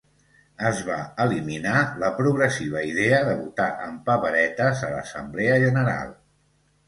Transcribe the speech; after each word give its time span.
Es 0.67 0.79
va 0.85 0.95
eliminar 1.25 1.73
la 2.03 2.09
progressiva 2.21 2.81
idea 2.91 3.19
de 3.27 3.35
votar 3.43 3.67
amb 3.89 4.01
paperetes 4.09 4.81
a 4.87 4.89
l'assemblea 4.95 5.61
general. 5.67 6.17